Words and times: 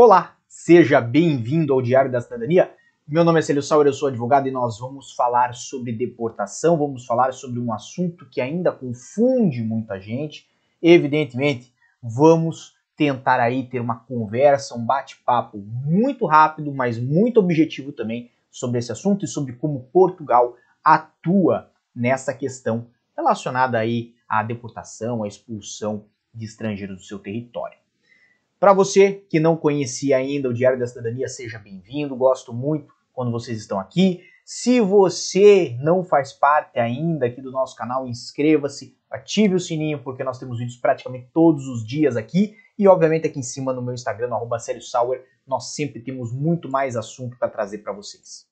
Olá, 0.00 0.36
seja 0.46 1.00
bem-vindo 1.00 1.72
ao 1.72 1.82
Diário 1.82 2.08
da 2.08 2.20
Cidadania. 2.20 2.72
Meu 3.04 3.24
nome 3.24 3.40
é 3.40 3.42
Celio 3.42 3.60
Sauer, 3.60 3.88
eu 3.88 3.92
sou 3.92 4.06
advogado 4.06 4.46
e 4.46 4.50
nós 4.52 4.78
vamos 4.78 5.12
falar 5.12 5.54
sobre 5.54 5.90
deportação, 5.90 6.78
vamos 6.78 7.04
falar 7.04 7.32
sobre 7.32 7.58
um 7.58 7.72
assunto 7.72 8.24
que 8.30 8.40
ainda 8.40 8.70
confunde 8.70 9.60
muita 9.60 9.98
gente. 10.00 10.48
Evidentemente, 10.80 11.74
vamos 12.00 12.76
tentar 12.96 13.40
aí 13.40 13.66
ter 13.66 13.80
uma 13.80 13.96
conversa, 13.96 14.76
um 14.76 14.86
bate-papo 14.86 15.58
muito 15.58 16.26
rápido, 16.26 16.72
mas 16.72 16.96
muito 16.96 17.40
objetivo 17.40 17.90
também 17.90 18.30
sobre 18.52 18.78
esse 18.78 18.92
assunto 18.92 19.24
e 19.24 19.28
sobre 19.28 19.54
como 19.54 19.88
Portugal 19.92 20.54
atua 20.84 21.72
nessa 21.92 22.32
questão 22.32 22.86
relacionada 23.16 23.76
aí 23.76 24.14
à 24.28 24.44
deportação, 24.44 25.24
à 25.24 25.26
expulsão 25.26 26.04
de 26.32 26.44
estrangeiros 26.44 26.98
do 26.98 27.02
seu 27.02 27.18
território. 27.18 27.87
Para 28.58 28.72
você 28.72 29.24
que 29.30 29.38
não 29.38 29.56
conhecia 29.56 30.16
ainda 30.16 30.48
o 30.48 30.52
Diário 30.52 30.78
da 30.78 30.86
Cidadania, 30.86 31.28
seja 31.28 31.60
bem-vindo. 31.60 32.16
Gosto 32.16 32.52
muito 32.52 32.92
quando 33.12 33.30
vocês 33.30 33.56
estão 33.56 33.78
aqui. 33.78 34.20
Se 34.44 34.80
você 34.80 35.76
não 35.80 36.02
faz 36.02 36.32
parte 36.32 36.76
ainda 36.76 37.26
aqui 37.26 37.40
do 37.40 37.52
nosso 37.52 37.76
canal, 37.76 38.08
inscreva-se, 38.08 38.96
ative 39.08 39.54
o 39.54 39.60
sininho, 39.60 40.02
porque 40.02 40.24
nós 40.24 40.40
temos 40.40 40.58
vídeos 40.58 40.76
praticamente 40.76 41.28
todos 41.32 41.68
os 41.68 41.86
dias 41.86 42.16
aqui. 42.16 42.56
E, 42.76 42.88
obviamente, 42.88 43.28
aqui 43.28 43.38
em 43.38 43.44
cima 43.44 43.72
no 43.72 43.82
meu 43.82 43.94
Instagram, 43.94 44.28
no 44.28 44.82
Sauer, 44.82 45.24
nós 45.46 45.74
sempre 45.74 46.00
temos 46.00 46.32
muito 46.32 46.68
mais 46.68 46.96
assunto 46.96 47.38
para 47.38 47.48
trazer 47.48 47.78
para 47.78 47.92
vocês. 47.92 48.48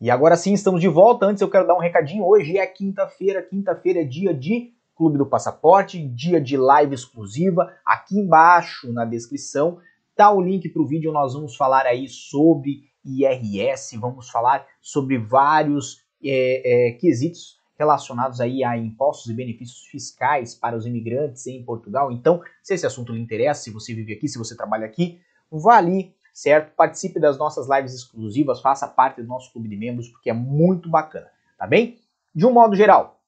E 0.00 0.10
agora 0.10 0.34
sim, 0.34 0.54
estamos 0.54 0.80
de 0.80 0.88
volta. 0.88 1.26
Antes 1.26 1.42
eu 1.42 1.50
quero 1.50 1.66
dar 1.66 1.74
um 1.74 1.80
recadinho. 1.80 2.24
Hoje 2.24 2.56
é 2.56 2.66
quinta-feira. 2.66 3.42
Quinta-feira 3.42 4.00
é 4.00 4.04
dia 4.04 4.32
de 4.32 4.72
Clube 4.96 5.18
do 5.18 5.26
Passaporte, 5.26 6.02
dia 6.02 6.40
de 6.40 6.56
live 6.56 6.94
exclusiva. 6.94 7.70
Aqui 7.84 8.18
embaixo 8.18 8.90
na 8.94 9.04
descrição 9.04 9.78
tá 10.16 10.32
o 10.32 10.40
link 10.40 10.70
para 10.70 10.80
o 10.80 10.86
vídeo. 10.86 11.12
Nós 11.12 11.34
vamos 11.34 11.54
falar 11.54 11.84
aí 11.84 12.08
sobre 12.08 12.84
IRS, 13.04 13.98
vamos 13.98 14.30
falar 14.30 14.66
sobre 14.80 15.18
vários 15.18 16.02
é, 16.24 16.88
é, 16.88 16.92
quesitos 16.92 17.60
relacionados 17.78 18.40
aí 18.40 18.64
a 18.64 18.78
impostos 18.78 19.30
e 19.30 19.34
benefícios 19.34 19.86
fiscais 19.86 20.54
para 20.54 20.78
os 20.78 20.86
imigrantes 20.86 21.46
em 21.46 21.62
Portugal. 21.62 22.10
Então, 22.10 22.40
se 22.62 22.72
esse 22.72 22.86
assunto 22.86 23.12
lhe 23.12 23.20
interessa, 23.20 23.64
se 23.64 23.70
você 23.70 23.92
vive 23.92 24.14
aqui, 24.14 24.28
se 24.28 24.38
você 24.38 24.56
trabalha 24.56 24.86
aqui, 24.86 25.20
vá 25.50 25.76
ali 25.76 26.14
certo? 26.32 26.74
Participe 26.74 27.20
das 27.20 27.38
nossas 27.38 27.68
lives 27.68 27.94
exclusivas, 27.94 28.60
faça 28.60 28.86
parte 28.86 29.22
do 29.22 29.28
nosso 29.28 29.52
clube 29.52 29.68
de 29.68 29.76
membros, 29.76 30.08
porque 30.08 30.30
é 30.30 30.34
muito 30.34 30.88
bacana, 30.88 31.28
tá 31.58 31.66
bem? 31.66 31.98
De 32.34 32.46
um 32.46 32.52
modo 32.52 32.76
geral, 32.76 33.20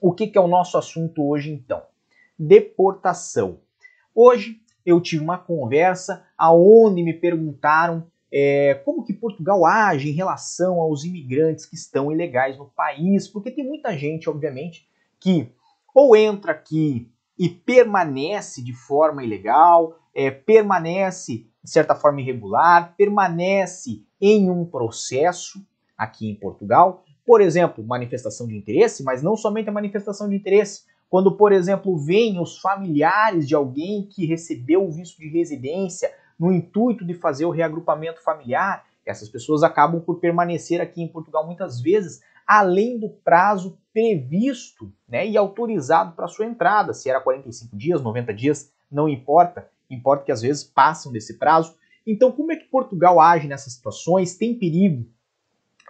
o 0.00 0.12
que, 0.12 0.26
que 0.26 0.38
é 0.38 0.40
o 0.40 0.48
nosso 0.48 0.76
assunto 0.78 1.26
hoje 1.26 1.50
então? 1.50 1.82
Deportação. 2.38 3.58
Hoje 4.14 4.60
eu 4.84 5.00
tive 5.00 5.22
uma 5.22 5.38
conversa 5.38 6.24
aonde 6.38 7.02
me 7.02 7.12
perguntaram 7.12 8.06
é, 8.32 8.74
como 8.84 9.04
que 9.04 9.12
Portugal 9.12 9.64
age 9.64 10.10
em 10.10 10.14
relação 10.14 10.80
aos 10.80 11.04
imigrantes 11.04 11.64
que 11.64 11.74
estão 11.74 12.12
ilegais 12.12 12.56
no 12.58 12.66
país, 12.66 13.26
porque 13.26 13.50
tem 13.50 13.66
muita 13.66 13.96
gente, 13.96 14.28
obviamente, 14.28 14.86
que 15.18 15.50
ou 15.94 16.14
entra 16.14 16.52
aqui 16.52 17.10
e 17.38 17.48
permanece 17.48 18.62
de 18.62 18.74
forma 18.74 19.24
ilegal, 19.24 19.98
é, 20.16 20.30
permanece 20.30 21.46
de 21.62 21.70
certa 21.70 21.94
forma 21.94 22.20
irregular, 22.20 22.94
permanece 22.96 24.02
em 24.20 24.48
um 24.48 24.64
processo 24.64 25.58
aqui 25.98 26.30
em 26.30 26.34
Portugal, 26.34 27.04
por 27.24 27.40
exemplo, 27.40 27.84
manifestação 27.84 28.46
de 28.46 28.56
interesse, 28.56 29.02
mas 29.02 29.22
não 29.22 29.36
somente 29.36 29.68
a 29.68 29.72
manifestação 29.72 30.28
de 30.28 30.36
interesse. 30.36 30.84
Quando, 31.10 31.36
por 31.36 31.52
exemplo, 31.52 31.98
vêm 31.98 32.40
os 32.40 32.58
familiares 32.58 33.46
de 33.46 33.54
alguém 33.54 34.08
que 34.08 34.24
recebeu 34.24 34.86
o 34.86 34.92
visto 34.92 35.18
de 35.18 35.28
residência 35.28 36.10
no 36.38 36.52
intuito 36.52 37.04
de 37.04 37.14
fazer 37.14 37.44
o 37.44 37.50
reagrupamento 37.50 38.22
familiar, 38.22 38.84
essas 39.04 39.28
pessoas 39.28 39.62
acabam 39.62 40.00
por 40.00 40.20
permanecer 40.20 40.80
aqui 40.80 41.02
em 41.02 41.08
Portugal 41.08 41.44
muitas 41.44 41.80
vezes 41.80 42.20
além 42.46 42.98
do 42.98 43.08
prazo 43.08 43.76
previsto 43.92 44.92
né, 45.08 45.26
e 45.26 45.36
autorizado 45.36 46.14
para 46.14 46.28
sua 46.28 46.46
entrada. 46.46 46.94
Se 46.94 47.10
era 47.10 47.20
45 47.20 47.76
dias, 47.76 48.00
90 48.02 48.32
dias, 48.32 48.72
não 48.90 49.08
importa 49.08 49.68
importa 49.90 50.24
que 50.24 50.32
às 50.32 50.42
vezes 50.42 50.64
passam 50.64 51.12
desse 51.12 51.38
prazo. 51.38 51.76
Então, 52.06 52.30
como 52.30 52.52
é 52.52 52.56
que 52.56 52.68
Portugal 52.68 53.20
age 53.20 53.48
nessas 53.48 53.72
situações? 53.72 54.36
Tem 54.36 54.58
perigo 54.58 55.06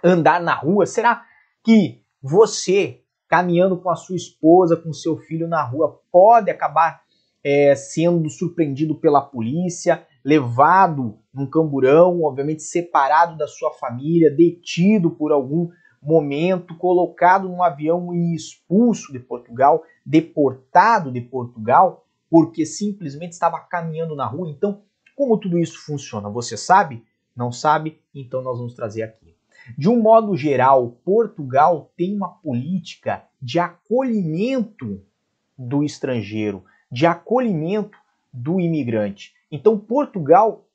andar 0.03 0.41
na 0.41 0.53
rua? 0.53 0.85
Será 0.85 1.23
que 1.63 2.01
você, 2.21 3.01
caminhando 3.27 3.77
com 3.77 3.89
a 3.89 3.95
sua 3.95 4.15
esposa, 4.15 4.75
com 4.75 4.91
seu 4.93 5.17
filho 5.17 5.47
na 5.47 5.63
rua, 5.63 6.01
pode 6.11 6.49
acabar 6.49 7.01
é, 7.43 7.75
sendo 7.75 8.29
surpreendido 8.29 8.95
pela 8.95 9.21
polícia, 9.21 10.05
levado 10.23 11.19
num 11.33 11.49
camburão, 11.49 12.23
obviamente 12.23 12.63
separado 12.63 13.37
da 13.37 13.47
sua 13.47 13.71
família, 13.71 14.29
detido 14.29 15.11
por 15.11 15.31
algum 15.31 15.69
momento, 16.01 16.75
colocado 16.75 17.47
num 17.47 17.63
avião 17.63 18.13
e 18.13 18.35
expulso 18.35 19.11
de 19.11 19.19
Portugal, 19.19 19.83
deportado 20.05 21.11
de 21.11 21.21
Portugal? 21.21 22.06
Porque 22.29 22.65
simplesmente 22.65 23.33
estava 23.33 23.59
caminhando 23.59 24.15
na 24.15 24.25
rua. 24.25 24.49
Então, 24.49 24.81
como 25.15 25.37
tudo 25.37 25.57
isso 25.57 25.79
funciona? 25.85 26.29
Você 26.29 26.55
sabe? 26.55 27.03
Não 27.35 27.51
sabe? 27.51 27.99
Então 28.13 28.41
nós 28.41 28.57
vamos 28.57 28.73
trazer 28.73 29.03
aqui. 29.03 29.35
De 29.77 29.89
um 29.89 30.01
modo 30.01 30.35
geral, 30.37 30.91
Portugal 31.03 31.91
tem 31.97 32.15
uma 32.15 32.29
política 32.29 33.23
de 33.41 33.59
acolhimento 33.59 35.03
do 35.57 35.83
estrangeiro, 35.83 36.63
de 36.91 37.05
acolhimento 37.05 37.97
do 38.31 38.59
imigrante. 38.59 39.33
Então, 39.51 39.77
Portugal 39.77 40.65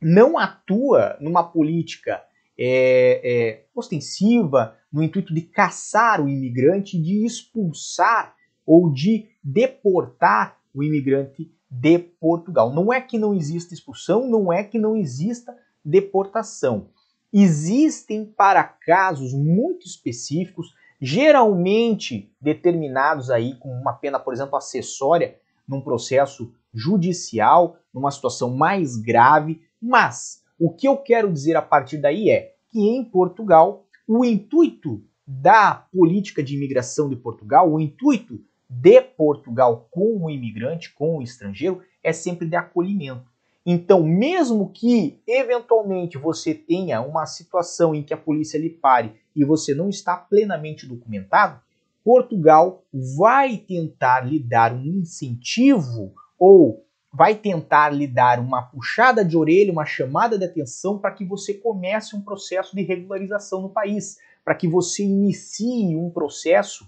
não 0.00 0.38
atua 0.38 1.16
numa 1.20 1.42
política 1.42 2.22
é, 2.58 3.20
é, 3.24 3.64
ostensiva, 3.74 4.76
no 4.92 5.02
intuito 5.02 5.34
de 5.34 5.42
caçar 5.42 6.20
o 6.20 6.28
imigrante, 6.28 7.00
de 7.00 7.24
expulsar 7.24 8.34
ou 8.66 8.92
de 8.92 9.28
deportar 9.42 10.56
o 10.74 10.82
imigrante 10.82 11.50
de 11.70 11.98
Portugal. 11.98 12.72
Não 12.72 12.92
é 12.92 13.00
que 13.00 13.18
não 13.18 13.32
exista 13.32 13.72
expulsão, 13.72 14.28
não 14.28 14.52
é 14.52 14.64
que 14.64 14.78
não 14.78 14.96
exista 14.96 15.56
deportação. 15.84 16.88
Existem 17.32 18.24
para 18.24 18.62
casos 18.62 19.32
muito 19.32 19.86
específicos, 19.86 20.74
geralmente 21.00 22.32
determinados 22.40 23.30
aí 23.30 23.56
com 23.56 23.70
uma 23.70 23.92
pena, 23.92 24.18
por 24.18 24.32
exemplo, 24.32 24.56
acessória 24.56 25.36
num 25.66 25.80
processo 25.80 26.52
judicial, 26.72 27.76
numa 27.92 28.10
situação 28.10 28.54
mais 28.54 28.96
grave, 28.96 29.62
mas 29.80 30.42
o 30.58 30.70
que 30.70 30.86
eu 30.88 30.96
quero 30.96 31.32
dizer 31.32 31.56
a 31.56 31.62
partir 31.62 31.98
daí 31.98 32.30
é 32.30 32.54
que 32.70 32.80
em 32.80 33.04
Portugal 33.04 33.86
o 34.06 34.24
intuito 34.24 35.02
da 35.26 35.74
política 35.74 36.42
de 36.42 36.56
imigração 36.56 37.08
de 37.08 37.16
Portugal, 37.16 37.72
o 37.72 37.80
intuito 37.80 38.40
de 38.80 39.00
Portugal 39.00 39.88
com 39.90 40.24
o 40.24 40.30
imigrante, 40.30 40.92
com 40.92 41.18
o 41.18 41.22
estrangeiro, 41.22 41.82
é 42.02 42.12
sempre 42.12 42.46
de 42.46 42.56
acolhimento. 42.56 43.32
Então, 43.64 44.02
mesmo 44.02 44.70
que 44.70 45.20
eventualmente 45.26 46.18
você 46.18 46.52
tenha 46.52 47.00
uma 47.00 47.24
situação 47.24 47.94
em 47.94 48.02
que 48.02 48.12
a 48.12 48.16
polícia 48.16 48.58
lhe 48.58 48.68
pare 48.68 49.14
e 49.34 49.44
você 49.44 49.74
não 49.74 49.88
está 49.88 50.16
plenamente 50.16 50.86
documentado, 50.86 51.60
Portugal 52.04 52.84
vai 52.92 53.56
tentar 53.56 54.20
lhe 54.20 54.38
dar 54.38 54.74
um 54.74 54.84
incentivo 54.84 56.12
ou 56.38 56.84
vai 57.10 57.34
tentar 57.34 57.90
lhe 57.90 58.06
dar 58.06 58.38
uma 58.38 58.60
puxada 58.60 59.24
de 59.24 59.36
orelha, 59.36 59.72
uma 59.72 59.86
chamada 59.86 60.36
de 60.36 60.44
atenção 60.44 60.98
para 60.98 61.12
que 61.12 61.24
você 61.24 61.54
comece 61.54 62.14
um 62.14 62.20
processo 62.20 62.76
de 62.76 62.82
regularização 62.82 63.62
no 63.62 63.70
país, 63.70 64.18
para 64.44 64.54
que 64.54 64.68
você 64.68 65.04
inicie 65.04 65.96
um 65.96 66.10
processo, 66.10 66.86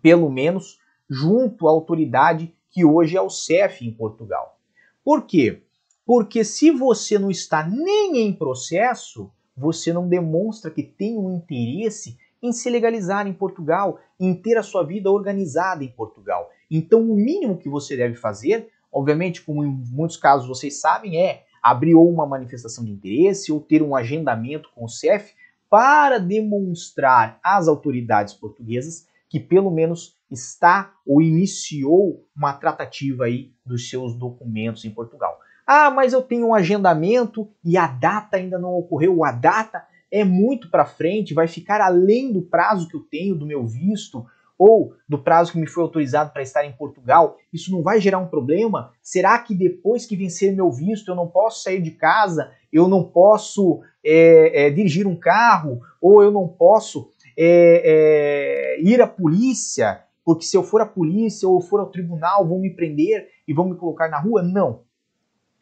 pelo 0.00 0.28
menos, 0.28 0.81
junto 1.08 1.68
à 1.68 1.70
autoridade 1.70 2.54
que 2.70 2.84
hoje 2.84 3.16
é 3.16 3.20
o 3.20 3.30
CEF 3.30 3.86
em 3.86 3.92
Portugal. 3.92 4.58
Por 5.04 5.26
quê? 5.26 5.62
Porque 6.04 6.44
se 6.44 6.70
você 6.70 7.18
não 7.18 7.30
está 7.30 7.66
nem 7.66 8.18
em 8.18 8.32
processo, 8.32 9.30
você 9.56 9.92
não 9.92 10.08
demonstra 10.08 10.70
que 10.70 10.82
tem 10.82 11.18
um 11.18 11.36
interesse 11.36 12.18
em 12.42 12.52
se 12.52 12.68
legalizar 12.68 13.26
em 13.26 13.32
Portugal, 13.32 14.00
em 14.18 14.34
ter 14.34 14.56
a 14.56 14.62
sua 14.62 14.82
vida 14.82 15.10
organizada 15.10 15.84
em 15.84 15.88
Portugal. 15.88 16.50
Então, 16.70 17.00
o 17.00 17.14
mínimo 17.14 17.56
que 17.56 17.68
você 17.68 17.96
deve 17.96 18.16
fazer, 18.16 18.68
obviamente, 18.90 19.42
como 19.42 19.62
em 19.64 19.68
muitos 19.90 20.16
casos 20.16 20.48
vocês 20.48 20.80
sabem, 20.80 21.20
é 21.20 21.44
abrir 21.62 21.94
ou 21.94 22.10
uma 22.10 22.26
manifestação 22.26 22.84
de 22.84 22.90
interesse 22.90 23.52
ou 23.52 23.60
ter 23.60 23.82
um 23.82 23.94
agendamento 23.94 24.70
com 24.74 24.84
o 24.84 24.88
CEF 24.88 25.34
para 25.70 26.18
demonstrar 26.18 27.38
às 27.42 27.68
autoridades 27.68 28.34
portuguesas 28.34 29.06
que 29.32 29.40
pelo 29.40 29.70
menos 29.70 30.14
está 30.30 30.92
ou 31.06 31.22
iniciou 31.22 32.22
uma 32.36 32.52
tratativa 32.52 33.24
aí 33.24 33.50
dos 33.64 33.88
seus 33.88 34.14
documentos 34.14 34.84
em 34.84 34.90
Portugal. 34.90 35.40
Ah, 35.66 35.90
mas 35.90 36.12
eu 36.12 36.20
tenho 36.20 36.48
um 36.48 36.54
agendamento 36.54 37.48
e 37.64 37.78
a 37.78 37.86
data 37.86 38.36
ainda 38.36 38.58
não 38.58 38.74
ocorreu. 38.74 39.24
A 39.24 39.32
data 39.32 39.86
é 40.10 40.22
muito 40.22 40.68
para 40.68 40.84
frente, 40.84 41.32
vai 41.32 41.48
ficar 41.48 41.80
além 41.80 42.30
do 42.30 42.42
prazo 42.42 42.86
que 42.86 42.94
eu 42.94 43.00
tenho 43.00 43.34
do 43.34 43.46
meu 43.46 43.66
visto, 43.66 44.26
ou 44.58 44.94
do 45.08 45.18
prazo 45.18 45.52
que 45.52 45.58
me 45.58 45.66
foi 45.66 45.82
autorizado 45.82 46.30
para 46.30 46.42
estar 46.42 46.64
em 46.64 46.72
Portugal, 46.72 47.36
isso 47.52 47.72
não 47.72 47.82
vai 47.82 48.00
gerar 48.00 48.18
um 48.18 48.28
problema? 48.28 48.92
Será 49.02 49.36
que 49.38 49.54
depois 49.54 50.06
que 50.06 50.14
vencer 50.14 50.54
meu 50.54 50.70
visto 50.70 51.10
eu 51.10 51.16
não 51.16 51.26
posso 51.26 51.62
sair 51.62 51.80
de 51.80 51.90
casa, 51.90 52.52
eu 52.72 52.86
não 52.86 53.02
posso 53.02 53.80
é, 54.04 54.66
é, 54.66 54.70
dirigir 54.70 55.06
um 55.06 55.16
carro, 55.16 55.80
ou 56.00 56.22
eu 56.22 56.30
não 56.30 56.46
posso 56.46 57.10
é, 57.36 58.76
é 58.76 58.80
ir 58.82 59.00
à 59.00 59.06
polícia? 59.06 60.04
Porque 60.24 60.44
se 60.44 60.56
eu 60.56 60.62
for 60.62 60.80
à 60.80 60.86
polícia 60.86 61.48
ou 61.48 61.60
for 61.60 61.80
ao 61.80 61.90
tribunal, 61.90 62.46
vão 62.46 62.60
me 62.60 62.74
prender 62.74 63.28
e 63.46 63.52
vão 63.52 63.68
me 63.68 63.76
colocar 63.76 64.08
na 64.08 64.18
rua? 64.18 64.42
Não. 64.42 64.82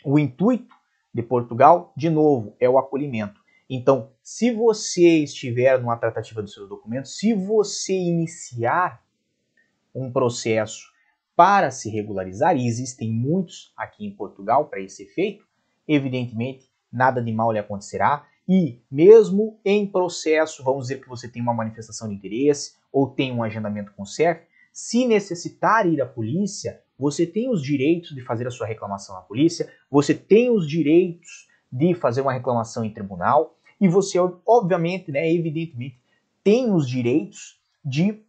O 0.05 0.19
intuito 0.19 0.75
de 1.12 1.22
Portugal, 1.22 1.93
de 1.96 2.11
novo, 2.11 2.55
é 2.61 2.69
o 2.69 2.78
acolhimento. 2.78 3.40
Então, 3.69 4.11
se 4.22 4.50
você 4.50 5.22
estiver 5.22 5.81
numa 5.81 5.96
tratativa 5.96 6.43
dos 6.43 6.52
seus 6.52 6.69
documentos, 6.69 7.17
se 7.17 7.32
você 7.32 7.94
iniciar 7.94 9.02
um 9.94 10.11
processo 10.11 10.90
para 11.37 11.70
se 11.70 11.88
regularizar, 11.88 12.56
e 12.56 12.67
existem 12.67 13.11
muitos 13.11 13.72
aqui 13.76 14.05
em 14.05 14.14
Portugal 14.14 14.67
para 14.67 14.81
esse 14.81 15.05
efeito, 15.05 15.46
evidentemente 15.87 16.70
nada 16.93 17.22
de 17.22 17.32
mal 17.32 17.52
lhe 17.52 17.58
acontecerá. 17.58 18.26
E 18.52 18.82
mesmo 18.91 19.61
em 19.64 19.87
processo, 19.87 20.64
vamos 20.64 20.88
dizer 20.88 21.00
que 21.00 21.08
você 21.08 21.29
tem 21.29 21.41
uma 21.41 21.55
manifestação 21.55 22.08
de 22.08 22.17
interesse 22.17 22.75
ou 22.91 23.08
tem 23.08 23.31
um 23.31 23.44
agendamento 23.44 23.93
com 23.93 24.02
o 24.02 24.06
CEF, 24.06 24.41
se 24.73 25.06
necessitar 25.06 25.87
ir 25.87 26.02
à 26.02 26.06
polícia, 26.06 26.82
você 26.99 27.25
tem 27.25 27.49
os 27.49 27.62
direitos 27.62 28.12
de 28.12 28.20
fazer 28.20 28.49
a 28.49 28.50
sua 28.50 28.67
reclamação 28.67 29.17
à 29.17 29.20
polícia, 29.20 29.73
você 29.88 30.12
tem 30.14 30.50
os 30.50 30.69
direitos 30.69 31.47
de 31.70 31.94
fazer 31.94 32.23
uma 32.23 32.32
reclamação 32.32 32.85
em 32.85 32.93
tribunal, 32.93 33.56
e 33.81 33.87
você, 33.87 34.19
obviamente, 34.44 35.12
né, 35.12 35.32
evidentemente, 35.32 36.00
tem 36.43 36.73
os 36.73 36.88
direitos 36.88 37.62
de 37.85 38.20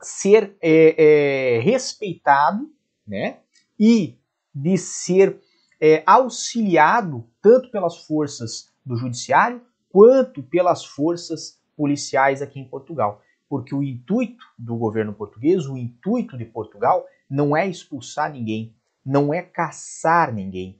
ser 0.00 0.56
é, 0.60 1.58
é, 1.58 1.58
respeitado 1.60 2.68
né, 3.06 3.38
e 3.78 4.18
de 4.52 4.76
ser 4.76 5.40
é, 5.80 6.02
auxiliado 6.04 7.24
tanto 7.40 7.70
pelas 7.70 8.04
forças 8.04 8.73
do 8.84 8.96
judiciário 8.96 9.62
quanto 9.90 10.42
pelas 10.42 10.84
forças 10.84 11.60
policiais 11.76 12.42
aqui 12.42 12.58
em 12.58 12.68
Portugal. 12.68 13.22
Porque 13.48 13.74
o 13.74 13.82
intuito 13.82 14.44
do 14.58 14.76
governo 14.76 15.12
português, 15.12 15.66
o 15.66 15.76
intuito 15.76 16.36
de 16.36 16.44
Portugal, 16.44 17.06
não 17.28 17.56
é 17.56 17.66
expulsar 17.66 18.32
ninguém, 18.32 18.74
não 19.04 19.32
é 19.32 19.42
caçar 19.42 20.32
ninguém, 20.32 20.78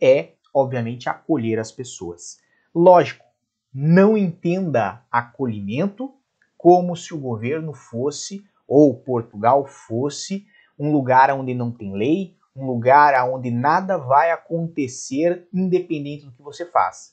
é, 0.00 0.32
obviamente, 0.52 1.08
acolher 1.08 1.58
as 1.58 1.72
pessoas. 1.72 2.38
Lógico, 2.74 3.24
não 3.72 4.16
entenda 4.16 5.04
acolhimento 5.10 6.14
como 6.56 6.96
se 6.96 7.12
o 7.12 7.18
governo 7.18 7.74
fosse, 7.74 8.44
ou 8.66 8.96
Portugal 8.96 9.66
fosse, 9.66 10.46
um 10.78 10.90
lugar 10.92 11.30
onde 11.30 11.52
não 11.52 11.70
tem 11.70 11.92
lei, 11.92 12.36
um 12.56 12.66
lugar 12.66 13.28
onde 13.28 13.50
nada 13.50 13.98
vai 13.98 14.30
acontecer 14.30 15.46
independente 15.52 16.24
do 16.24 16.32
que 16.32 16.42
você 16.42 16.64
faça. 16.64 17.12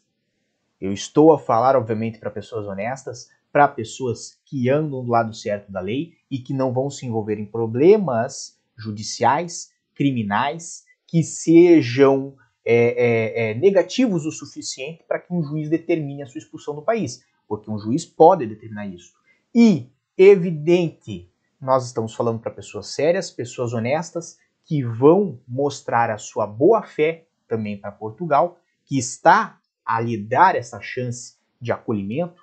Eu 0.81 0.91
estou 0.91 1.31
a 1.31 1.37
falar, 1.37 1.75
obviamente, 1.75 2.17
para 2.17 2.31
pessoas 2.31 2.65
honestas, 2.65 3.29
para 3.51 3.67
pessoas 3.67 4.39
que 4.45 4.67
andam 4.67 5.05
do 5.05 5.11
lado 5.11 5.33
certo 5.33 5.71
da 5.71 5.79
lei 5.79 6.13
e 6.29 6.39
que 6.39 6.53
não 6.53 6.73
vão 6.73 6.89
se 6.89 7.05
envolver 7.05 7.37
em 7.37 7.45
problemas 7.45 8.59
judiciais, 8.75 9.71
criminais, 9.93 10.83
que 11.05 11.21
sejam 11.21 12.35
é, 12.65 12.73
é, 12.75 13.51
é, 13.51 13.53
negativos 13.53 14.25
o 14.25 14.31
suficiente 14.31 15.03
para 15.07 15.19
que 15.19 15.31
um 15.31 15.43
juiz 15.43 15.69
determine 15.69 16.23
a 16.23 16.25
sua 16.25 16.39
expulsão 16.39 16.73
do 16.73 16.81
país, 16.81 17.23
porque 17.47 17.69
um 17.69 17.77
juiz 17.77 18.03
pode 18.03 18.47
determinar 18.47 18.87
isso. 18.87 19.13
E, 19.53 19.87
evidente, 20.17 21.29
nós 21.59 21.85
estamos 21.85 22.15
falando 22.15 22.39
para 22.39 22.49
pessoas 22.49 22.87
sérias, 22.87 23.29
pessoas 23.29 23.73
honestas, 23.73 24.39
que 24.65 24.83
vão 24.83 25.39
mostrar 25.47 26.09
a 26.09 26.17
sua 26.17 26.47
boa 26.47 26.81
fé 26.81 27.25
também 27.47 27.77
para 27.77 27.91
Portugal, 27.91 28.57
que 28.85 28.97
está 28.97 29.60
a 29.91 29.99
lhe 29.99 30.17
dar 30.17 30.55
essa 30.55 30.79
chance 30.79 31.35
de 31.59 31.69
acolhimento, 31.69 32.41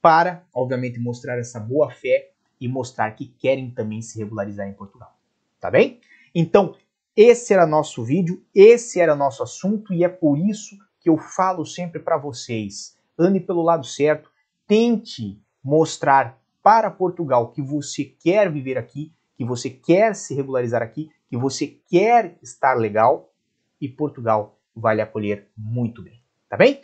para, 0.00 0.44
obviamente, 0.54 1.00
mostrar 1.00 1.36
essa 1.36 1.58
boa 1.58 1.90
fé 1.90 2.30
e 2.60 2.68
mostrar 2.68 3.10
que 3.10 3.26
querem 3.26 3.72
também 3.72 4.00
se 4.00 4.16
regularizar 4.16 4.68
em 4.68 4.72
Portugal. 4.72 5.18
Tá 5.58 5.68
bem? 5.68 6.00
Então, 6.32 6.76
esse 7.16 7.52
era 7.52 7.66
nosso 7.66 8.04
vídeo, 8.04 8.40
esse 8.54 9.00
era 9.00 9.16
nosso 9.16 9.42
assunto 9.42 9.92
e 9.92 10.04
é 10.04 10.08
por 10.08 10.38
isso 10.38 10.78
que 11.00 11.08
eu 11.08 11.18
falo 11.18 11.66
sempre 11.66 11.98
para 11.98 12.16
vocês: 12.16 12.96
ande 13.18 13.40
pelo 13.40 13.62
lado 13.62 13.84
certo, 13.84 14.30
tente 14.64 15.42
mostrar 15.62 16.38
para 16.62 16.88
Portugal 16.88 17.50
que 17.50 17.60
você 17.60 18.04
quer 18.04 18.50
viver 18.50 18.78
aqui, 18.78 19.12
que 19.36 19.44
você 19.44 19.68
quer 19.68 20.14
se 20.14 20.34
regularizar 20.34 20.82
aqui, 20.82 21.10
que 21.28 21.36
você 21.36 21.66
quer 21.88 22.38
estar 22.40 22.74
legal 22.74 23.32
e 23.80 23.88
Portugal 23.88 24.56
vai 24.74 24.94
lhe 24.94 25.02
acolher 25.02 25.48
muito 25.56 26.02
bem, 26.02 26.19
tá 26.50 26.56
bem? 26.56 26.82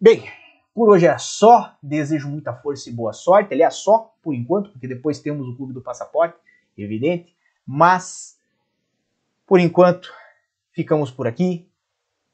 Bem, 0.00 0.24
por 0.72 0.88
hoje 0.88 1.06
é 1.06 1.18
só. 1.18 1.76
Desejo 1.82 2.28
muita 2.28 2.54
força 2.54 2.88
e 2.88 2.92
boa 2.92 3.12
sorte. 3.12 3.52
Aliás, 3.52 3.74
só 3.74 4.14
por 4.22 4.32
enquanto, 4.32 4.70
porque 4.70 4.88
depois 4.88 5.18
temos 5.18 5.46
o 5.46 5.56
Clube 5.56 5.74
do 5.74 5.82
Passaporte, 5.82 6.36
evidente. 6.78 7.36
Mas 7.66 8.38
por 9.46 9.58
enquanto, 9.58 10.10
ficamos 10.72 11.10
por 11.10 11.26
aqui 11.26 11.68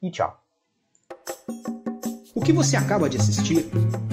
e 0.02 0.11
tchau. 0.11 0.40
O 2.34 2.40
que 2.40 2.52
você 2.52 2.76
acaba 2.76 3.08
de 3.08 3.17
assistir 3.17 3.69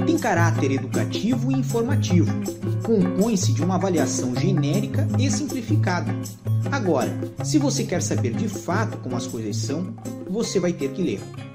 tem 0.06 0.18
caráter 0.18 0.72
educativo 0.72 1.52
e 1.52 1.56
informativo. 1.56 2.32
Compõe-se 2.86 3.54
de 3.54 3.64
uma 3.64 3.76
avaliação 3.76 4.36
genérica 4.36 5.08
e 5.20 5.30
simplificada. 5.30 6.12
Agora, 6.72 7.10
se 7.44 7.60
você 7.60 7.84
quer 7.84 8.02
saber 8.02 8.34
de 8.34 8.48
fato 8.48 8.98
como 9.00 9.16
as 9.16 9.28
coisas 9.28 9.58
são, 9.58 9.94
você 10.30 10.60
vai 10.60 10.74
ter 10.74 10.92
que 10.94 11.04
ler. 11.04 11.47